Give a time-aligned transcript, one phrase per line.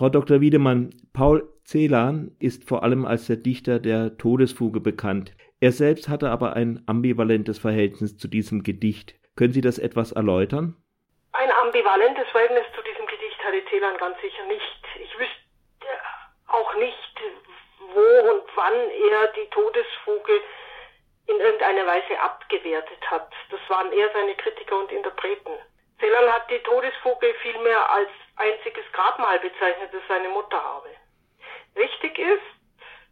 [0.00, 0.40] Frau Dr.
[0.40, 5.36] Wiedemann, Paul Celan ist vor allem als der Dichter der Todesfuge bekannt.
[5.60, 9.12] Er selbst hatte aber ein ambivalentes Verhältnis zu diesem Gedicht.
[9.36, 10.74] Können Sie das etwas erläutern?
[11.32, 14.80] Ein ambivalentes Verhältnis zu diesem Gedicht hatte Celan ganz sicher nicht.
[15.04, 15.92] Ich wüsste
[16.48, 17.14] auch nicht,
[17.92, 20.32] wo und wann er die Todesfuge
[21.26, 23.30] in irgendeiner Weise abgewertet hat.
[23.50, 25.60] Das waren eher seine Kritiker und Interpreten.
[26.00, 30.88] Celan hat die Todesfuge vielmehr als einziges Grabmal bezeichnet, das seine Mutter habe.
[31.76, 32.42] Richtig ist,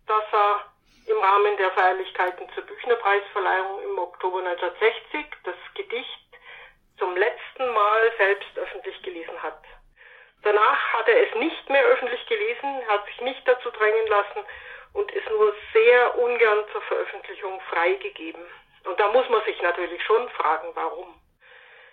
[0.07, 0.65] dass er
[1.07, 6.29] im Rahmen der Feierlichkeiten zur Büchnerpreisverleihung im Oktober 1960 das Gedicht
[6.99, 9.63] zum letzten Mal selbst öffentlich gelesen hat.
[10.43, 14.45] Danach hat er es nicht mehr öffentlich gelesen, hat sich nicht dazu drängen lassen
[14.95, 18.45] und ist nur sehr ungern zur Veröffentlichung freigegeben.
[18.85, 21.21] Und da muss man sich natürlich schon fragen, warum.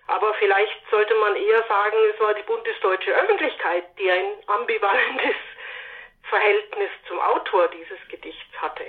[0.07, 5.35] Aber vielleicht sollte man eher sagen, es war die bundesdeutsche Öffentlichkeit, die ein ambivalentes
[6.29, 8.85] Verhältnis zum Autor dieses Gedichts hatte.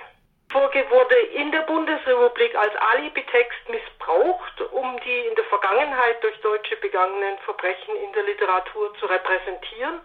[0.51, 6.77] Vorge wurde in der Bundesrepublik als Alibi-Text missbraucht, um die in der Vergangenheit durch Deutsche
[6.77, 10.01] begangenen Verbrechen in der Literatur zu repräsentieren.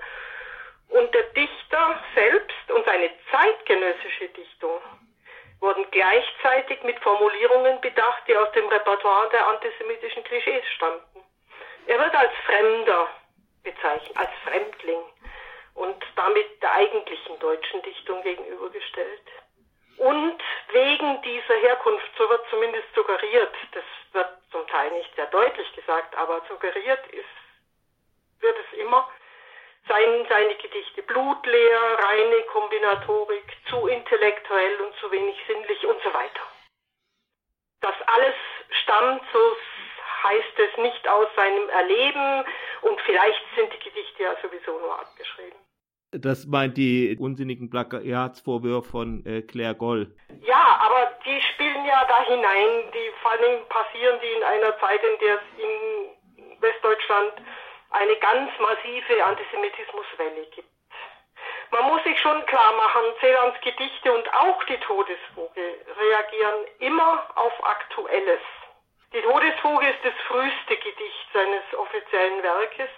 [0.90, 4.82] Und der Dichter selbst und seine zeitgenössische Dichtung
[5.62, 11.24] wurden gleichzeitig mit Formulierungen bedacht, die aus dem Repertoire der antisemitischen Klischees stammten.
[11.88, 13.08] Er wird als Fremder
[13.64, 15.04] bezeichnet, als Fremdling
[15.76, 19.28] und damit der eigentlichen deutschen Dichtung gegenübergestellt.
[19.98, 25.72] Und wegen dieser Herkunft, so wird zumindest suggeriert, das wird zum Teil nicht sehr deutlich
[25.74, 27.26] gesagt, aber suggeriert ist,
[28.40, 29.08] wird es immer,
[29.88, 36.44] seien seine Gedichte blutleer, reine Kombinatorik, zu intellektuell und zu wenig sinnlich und so weiter.
[37.82, 38.36] Das alles
[38.84, 39.40] stammt, so
[40.24, 42.46] heißt es, nicht aus seinem Erleben
[42.84, 45.58] und vielleicht sind die Gedichte ja sowieso nur abgeschrieben.
[46.12, 50.14] Das meint die unsinnigen Plakatsvorwürfe von äh, Claire Goll.
[50.42, 52.92] Ja, aber die spielen ja da hinein.
[52.94, 57.34] Die vor allem passieren die in einer Zeit, in der es in Westdeutschland
[57.92, 60.70] eine ganz massive Antisemitismuswelle gibt.
[61.72, 67.66] Man muss sich schon klar machen, Celans Gedichte und auch die Todesfuge reagieren immer auf
[67.66, 68.42] Aktuelles.
[69.14, 72.90] Die Todesfuge ist das früheste Gedicht seines offiziellen Werkes,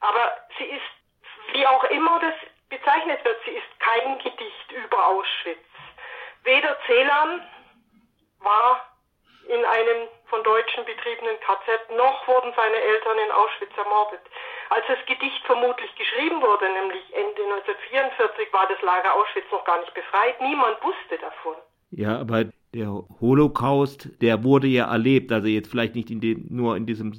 [0.00, 2.34] aber sie ist, wie auch immer das
[2.68, 5.58] bezeichnet wird, sie ist kein Gedicht über Auschwitz.
[6.44, 7.46] Weder Celan
[8.40, 8.91] war
[9.52, 14.24] in einem von Deutschen betriebenen KZ, noch wurden seine Eltern in Auschwitz ermordet.
[14.72, 19.78] Als das Gedicht vermutlich geschrieben wurde, nämlich Ende 1944, war das Lager Auschwitz noch gar
[19.80, 20.40] nicht befreit.
[20.40, 21.60] Niemand wusste davon.
[21.90, 22.88] Ja, aber der
[23.20, 27.12] Holocaust, der wurde ja erlebt, also jetzt vielleicht nicht in dem, nur in diesem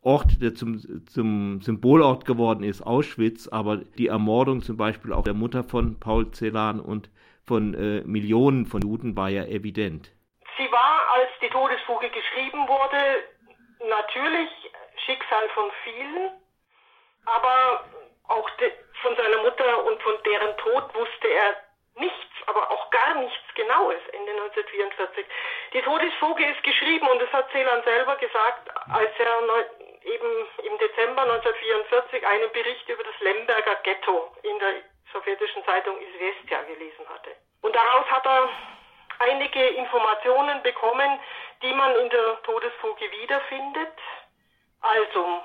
[0.00, 5.34] Ort, der zum, zum Symbolort geworden ist, Auschwitz, aber die Ermordung zum Beispiel auch der
[5.34, 7.10] Mutter von Paul Celan und
[7.44, 10.12] von äh, Millionen von Juden war ja evident.
[11.50, 13.24] Die Todesfuge geschrieben wurde,
[13.80, 14.50] natürlich
[15.04, 16.30] Schicksal von vielen,
[17.26, 17.84] aber
[18.28, 18.48] auch
[19.02, 21.56] von seiner Mutter und von deren Tod wusste er
[21.96, 25.26] nichts, aber auch gar nichts Genaues Ende 1944.
[25.72, 29.26] Die Todesfuge ist geschrieben und das hat Celan selber gesagt, als er
[30.04, 34.74] eben im Dezember 1944 einen Bericht über das Lemberger Ghetto in der
[35.12, 37.34] sowjetischen Zeitung Izvestia gelesen hatte.
[37.62, 38.48] Und daraus hat er
[39.20, 41.20] einige Informationen bekommen,
[41.62, 43.98] die man in der Todesfuge wiederfindet.
[44.80, 45.42] Also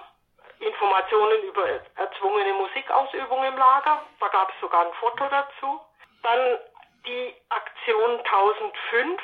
[0.59, 5.81] Informationen über erzwungene Musikausübung im Lager, da gab es sogar ein Foto dazu.
[6.23, 6.59] Dann
[7.05, 9.21] die Aktion 1005,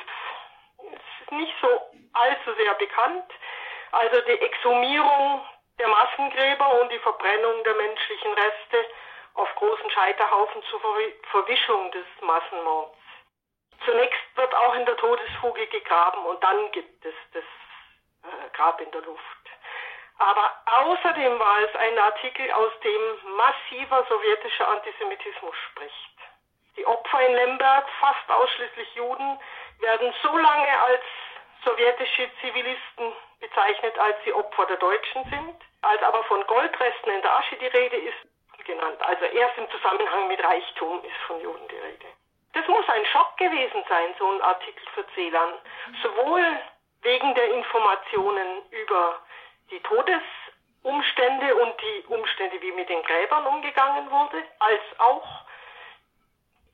[0.92, 1.68] ist nicht so
[2.14, 3.32] allzu sehr bekannt.
[3.92, 5.42] Also die Exhumierung
[5.80, 8.86] der Massengräber und die Verbrennung der menschlichen Reste
[9.34, 10.82] auf großen Scheiterhaufen zur
[11.32, 13.01] Verwischung des Massenmords.
[13.86, 18.92] Zunächst wird auch in der Todesfuge gegraben und dann gibt es das äh, Grab in
[18.92, 19.22] der Luft.
[20.20, 26.18] Aber außerdem war es ein Artikel, aus dem massiver sowjetischer Antisemitismus spricht.
[26.78, 29.40] Die Opfer in Lemberg, fast ausschließlich Juden,
[29.80, 31.02] werden so lange als
[31.66, 35.62] sowjetische Zivilisten bezeichnet, als sie Opfer der Deutschen sind.
[35.82, 38.28] Als aber von Goldresten in der Asche die Rede ist,
[38.66, 39.02] genannt.
[39.02, 42.06] Also erst im Zusammenhang mit Reichtum ist von Juden die Rede.
[42.54, 45.54] Das muss ein Schock gewesen sein, so ein Artikel für Celan.
[46.04, 46.44] Sowohl
[47.02, 49.20] wegen der Informationen über
[49.70, 55.26] die Todesumstände und die Umstände, wie mit den Gräbern umgegangen wurde, als auch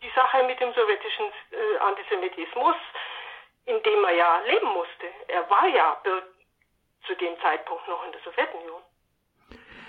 [0.01, 2.75] die Sache mit dem sowjetischen äh, Antisemitismus,
[3.65, 5.07] in dem er ja leben musste.
[5.27, 5.97] Er war ja
[7.05, 8.81] zu dem Zeitpunkt noch in der Sowjetunion.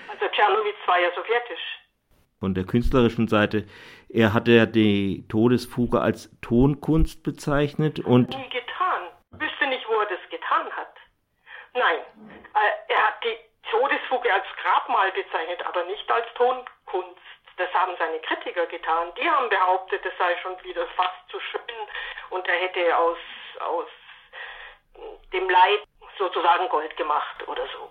[0.09, 1.81] Also Tschernowitz war ja sowjetisch.
[2.41, 3.67] Von der künstlerischen Seite.
[4.09, 8.31] Er hatte ja die Todesfuge als Tonkunst bezeichnet und.
[8.31, 9.03] Nie getan.
[9.33, 10.95] Wüsste nicht, wo er das getan hat.
[11.75, 11.99] Nein,
[12.55, 13.37] äh, er hat die
[13.71, 17.21] Todesfuge als Grabmal bezeichnet, aber nicht als Tonkunst.
[17.57, 19.13] Das haben seine Kritiker getan.
[19.21, 21.61] Die haben behauptet, es sei schon wieder fast zu schön
[22.31, 23.19] und er hätte aus,
[23.61, 23.89] aus
[25.33, 25.83] dem Leid
[26.17, 27.91] sozusagen Gold gemacht oder so.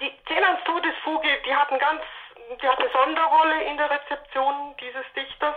[0.00, 2.02] Die Celans Todesfuge, die hatten ganz,
[2.60, 5.56] die hatte Sonderrolle in der Rezeption dieses Dichters.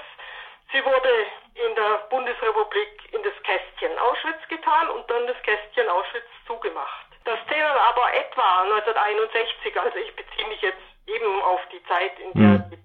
[0.72, 1.10] Sie wurde
[1.54, 7.06] in der Bundesrepublik in das Kästchen Auschwitz getan und dann das Kästchen Auschwitz zugemacht.
[7.24, 12.33] Das Celan aber etwa 1961, also ich beziehe mich jetzt eben auf die Zeit, in
[12.33, 12.83] der mhm.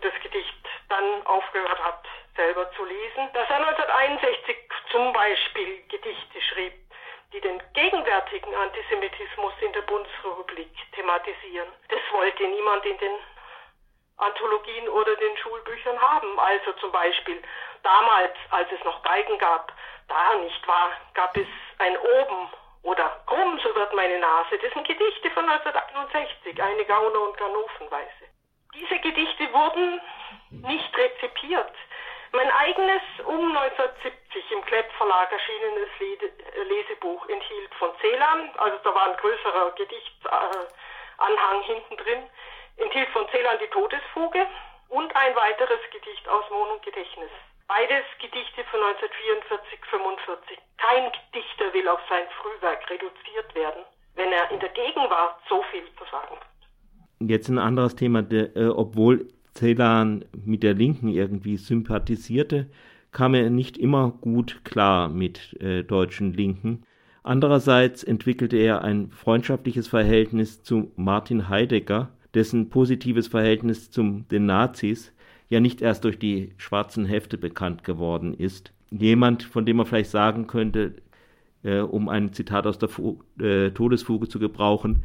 [0.00, 0.54] das Gedicht
[0.88, 2.04] dann aufgehört hat,
[2.36, 4.56] selber zu lesen, dass er 1961
[4.90, 6.74] zum Beispiel Gedichte schrieb,
[7.32, 11.68] die den gegenwärtigen Antisemitismus in der Bundesrepublik thematisieren.
[11.88, 13.12] Das wollte niemand in den
[14.18, 16.38] Anthologien oder den Schulbüchern haben.
[16.38, 17.42] Also zum Beispiel
[17.82, 19.72] damals, als es noch Geigen gab,
[20.08, 21.46] da nicht wahr, gab es
[21.78, 22.48] ein Oben
[22.82, 24.58] oder Krumm, so wird meine Nase.
[24.58, 28.28] Das sind Gedichte von 1961, eine Gauner- und Ganofenweise.
[28.74, 30.00] Diese Gedichte wurden
[30.50, 31.72] nicht rezipiert.
[32.32, 35.88] Mein eigenes um 1970 im Klepp Verlag erschienenes
[36.66, 42.22] Lesebuch enthielt von Celan, also da war ein größerer Gedichtsanhang hinten drin,
[42.78, 44.46] enthielt von Celan die Todesfuge
[44.88, 47.30] und ein weiteres Gedicht aus Mohn und Gedächtnis.
[47.68, 50.56] Beides Gedichte von 1944-45.
[50.78, 53.84] Kein Dichter will auf sein Frühwerk reduziert werden,
[54.16, 56.48] wenn er in der Gegenwart so viel zu sagen hat.
[57.20, 62.66] Jetzt ein anderes Thema, der, äh, obwohl Celan mit der Linken irgendwie sympathisierte,
[63.10, 66.82] kam er nicht immer gut klar mit äh, deutschen Linken.
[67.22, 75.12] Andererseits entwickelte er ein freundschaftliches Verhältnis zu Martin Heidegger, dessen positives Verhältnis zu den Nazis
[75.48, 78.72] ja nicht erst durch die schwarzen Hefte bekannt geworden ist.
[78.90, 80.94] Jemand, von dem man vielleicht sagen könnte,
[81.62, 85.04] äh, um ein Zitat aus der Fu äh, Todesfuge zu gebrauchen,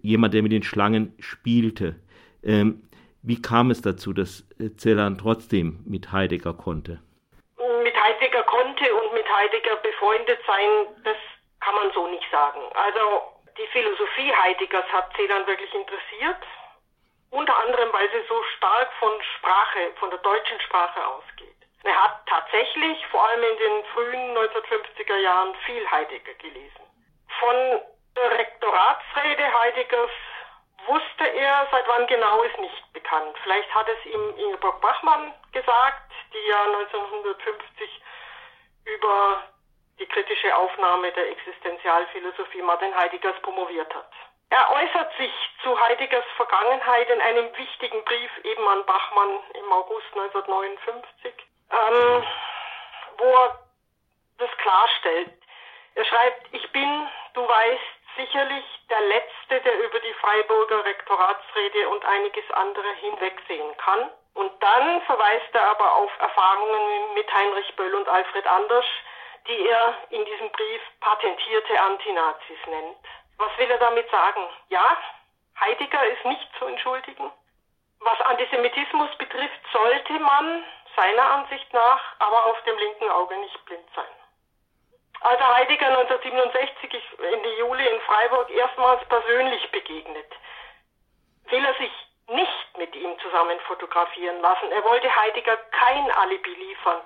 [0.00, 1.96] jemand, der mit den Schlangen spielte.
[2.42, 2.80] Ähm,
[3.22, 4.44] wie kam es dazu, dass
[4.78, 7.00] Celan trotzdem mit Heidegger konnte?
[7.82, 11.16] Mit Heidegger konnte und mit Heidegger befreundet sein, das
[11.60, 12.60] kann man so nicht sagen.
[12.74, 13.22] Also
[13.56, 16.42] die Philosophie Heideggers hat Celan wirklich interessiert.
[17.30, 21.56] Unter anderem, weil sie so stark von Sprache, von der deutschen Sprache ausgeht.
[21.84, 26.82] Er hat tatsächlich, vor allem in den frühen 1950er Jahren, viel Heidegger gelesen.
[27.38, 27.56] Von
[28.16, 30.10] der Rektoratsrede Heideggers
[30.86, 33.36] wusste er, seit wann genau ist nicht bekannt.
[33.42, 38.02] Vielleicht hat es ihm Ingeborg Bachmann gesagt, die ja 1950
[38.84, 39.42] über
[39.98, 44.10] die kritische Aufnahme der Existenzialphilosophie Martin Heideggers promoviert hat.
[44.50, 45.32] Er äußert sich
[45.62, 51.34] zu Heideggers Vergangenheit in einem wichtigen Brief eben an Bachmann im August 1959,
[51.70, 52.24] ähm,
[53.16, 53.58] wo er
[54.38, 55.32] das klarstellt.
[55.94, 62.04] Er schreibt, ich bin, du weißt, sicherlich der Letzte, der über die Freiburger Rektoratsrede und
[62.04, 64.10] einiges andere hinwegsehen kann.
[64.34, 68.86] Und dann verweist er aber auf Erfahrungen mit Heinrich Böll und Alfred Anders,
[69.46, 72.96] die er in diesem Brief patentierte Antinazis nennt.
[73.38, 74.48] Was will er damit sagen?
[74.68, 74.96] Ja,
[75.60, 77.30] Heidegger ist nicht zu entschuldigen.
[78.00, 80.64] Was Antisemitismus betrifft, sollte man
[80.96, 84.21] seiner Ansicht nach aber auf dem linken Auge nicht blind sein.
[85.24, 87.02] Als er Heidegger 1967
[87.32, 90.32] Ende Juli in Freiburg erstmals persönlich begegnet,
[91.44, 91.92] will er sich
[92.26, 94.72] nicht mit ihm zusammen fotografieren lassen.
[94.72, 97.00] Er wollte Heidegger kein Alibi liefern,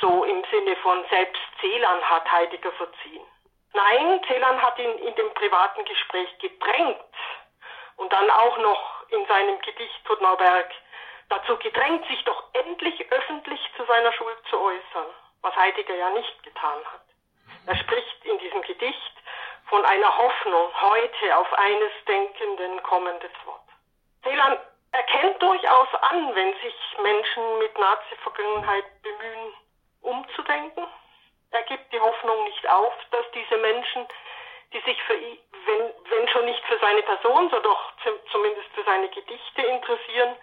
[0.00, 3.24] so im Sinne von selbst Celan hat Heidegger verziehen.
[3.72, 7.04] Nein, Celan hat ihn in dem privaten Gespräch gedrängt
[7.98, 10.70] und dann auch noch in seinem Gedicht Todnauberg
[11.28, 15.06] dazu gedrängt, sich doch endlich öffentlich zu seiner Schuld zu äußern,
[15.42, 17.09] was Heidegger ja nicht getan hat.
[17.66, 19.12] Er spricht in diesem Gedicht
[19.68, 23.60] von einer Hoffnung, heute auf eines Denkenden kommendes Wort.
[24.22, 24.58] Celan
[24.92, 29.54] erkennt durchaus an, wenn sich Menschen mit Nazi-Vergangenheit bemühen,
[30.02, 30.86] umzudenken.
[31.52, 34.06] Er gibt die Hoffnung nicht auf, dass diese Menschen,
[34.72, 37.92] die sich für ihn, wenn, wenn schon nicht für seine Person, so doch
[38.32, 40.36] zumindest für seine Gedichte interessieren,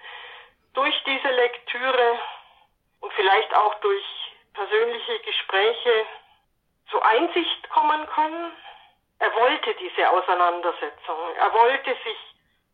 [0.73, 2.19] durch diese Lektüre
[3.01, 4.05] und vielleicht auch durch
[4.53, 6.05] persönliche Gespräche
[6.89, 8.51] zur Einsicht kommen können.
[9.19, 11.17] Er wollte diese Auseinandersetzung.
[11.37, 12.17] Er wollte sich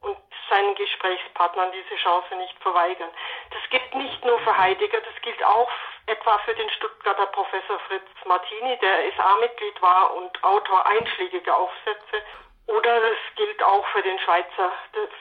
[0.03, 0.17] und
[0.49, 3.09] seinen Gesprächspartnern diese Chance nicht verweigern.
[3.51, 5.71] Das gilt nicht nur für Heidegger, das gilt auch
[6.07, 12.23] etwa für den Stuttgarter Professor Fritz Martini, der SA-Mitglied war und Autor einschlägiger Aufsätze.
[12.67, 14.71] Oder es gilt auch für den Schweizer,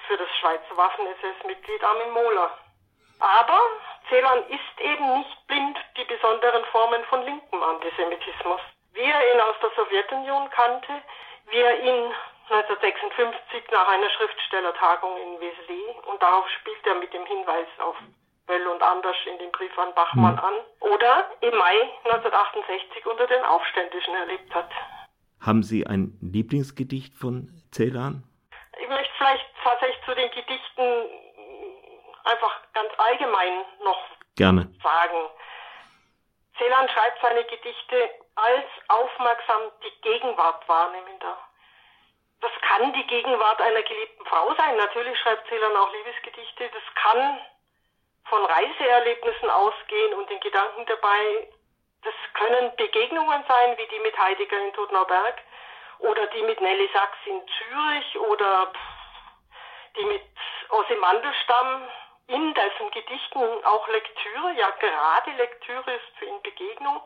[0.06, 2.58] für das Schweizer Waffen-SS-Mitglied Armin Mohler.
[3.20, 3.60] Aber
[4.08, 8.60] Celan ist eben nicht blind die besonderen Formen von linkem Antisemitismus.
[8.94, 10.92] Wie er ihn aus der Sowjetunion kannte,
[11.50, 12.12] wie er ihn
[12.50, 17.96] 1956 nach einer Schriftstellertagung in Wesley und darauf spielt er mit dem Hinweis auf
[18.46, 20.40] Böll und Anders in dem Brief an Bachmann mhm.
[20.40, 24.70] an oder im Mai 1968 unter den Aufständischen erlebt hat.
[25.40, 28.24] Haben Sie ein Lieblingsgedicht von Celan?
[28.80, 30.82] Ich möchte vielleicht tatsächlich zu den Gedichten
[32.24, 34.00] einfach ganz allgemein noch
[34.36, 34.72] Gerne.
[34.82, 35.18] sagen.
[36.58, 41.38] Celan schreibt seine Gedichte als aufmerksam die Gegenwart wahrnehmender.
[42.40, 44.76] Das kann die Gegenwart einer geliebten Frau sein.
[44.76, 46.68] Natürlich schreibt Celan auch Liebesgedichte.
[46.70, 47.40] Das kann
[48.24, 51.48] von Reiseerlebnissen ausgehen und den Gedanken dabei.
[52.02, 55.40] Das können Begegnungen sein, wie die mit Heidegger in Todnauberg
[56.00, 58.72] oder die mit Nelly Sachs in Zürich oder
[59.96, 60.22] die mit
[60.70, 61.88] Ossi Mandelstamm
[62.26, 67.00] in dessen Gedichten auch Lektüre, ja gerade Lektüre ist für ihn Begegnung.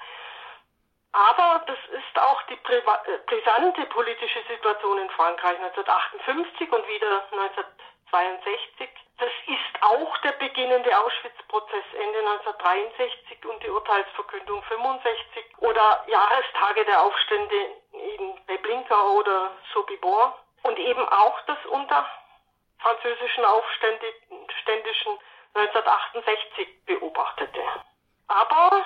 [1.17, 8.91] Aber das ist auch die äh, brisante politische Situation in Frankreich 1958 und wieder 1962.
[9.17, 17.01] Das ist auch der beginnende Auschwitz-Prozess Ende 1963 und die Urteilsverkündung 65 oder Jahrestage der
[17.01, 17.57] Aufstände
[17.93, 22.05] in Beblinka oder Sobibor und eben auch das unter
[22.79, 25.19] französischen Aufständischen
[25.55, 27.63] 1968 beobachtete.
[28.29, 28.85] Aber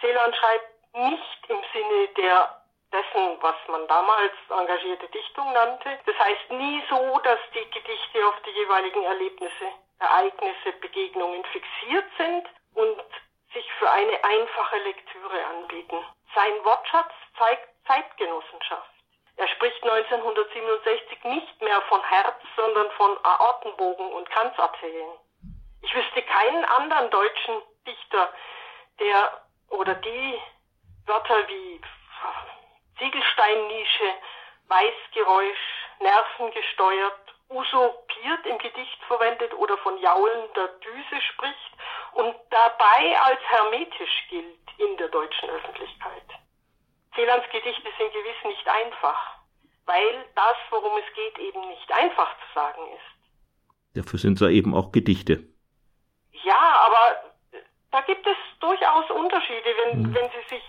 [0.00, 5.98] Celan schreibt nicht im Sinne der dessen, was man damals engagierte Dichtung nannte.
[6.06, 9.66] Das heißt nie so, dass die Gedichte auf die jeweiligen Erlebnisse,
[9.98, 13.02] Ereignisse, Begegnungen fixiert sind und
[13.52, 15.98] sich für eine einfache Lektüre anbieten.
[16.34, 18.90] Sein Wortschatz zeigt Zeitgenossenschaft.
[19.36, 25.10] Er spricht 1967 nicht mehr von Herz, sondern von Aortenbogen und Kranzarterien.
[25.82, 28.32] Ich wüsste keinen anderen deutschen Dichter,
[29.00, 30.40] der oder die
[31.06, 31.80] Wörter wie
[32.98, 34.14] Ziegelsteinnische,
[34.68, 35.58] Weißgeräusch,
[36.00, 41.72] nervengesteuert, usurpiert im Gedicht verwendet oder von jaulender Düse spricht
[42.12, 46.24] und dabei als hermetisch gilt in der deutschen Öffentlichkeit.
[47.14, 49.38] Celans Gedichte sind gewiss nicht einfach,
[49.86, 53.96] weil das, worum es geht, eben nicht einfach zu sagen ist.
[53.96, 55.44] Dafür sind es ja eben auch Gedichte.
[56.42, 57.34] Ja, aber
[57.92, 60.14] da gibt es durchaus Unterschiede, wenn, mhm.
[60.14, 60.62] wenn Sie sich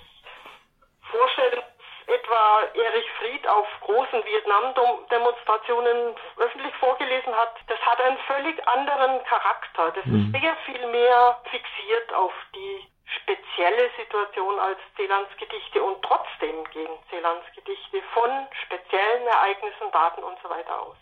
[1.18, 1.64] vorstellen,
[2.08, 9.92] etwa Erich Fried auf großen Vietnam-Demonstrationen öffentlich vorgelesen hat, das hat einen völlig anderen Charakter.
[9.92, 10.32] Das mhm.
[10.34, 12.88] ist sehr viel mehr fixiert auf die
[13.22, 18.30] spezielle Situation als Celans Gedichte und trotzdem gehen Celans Gedichte von
[18.66, 20.98] speziellen Ereignissen, Daten und so weiter aus.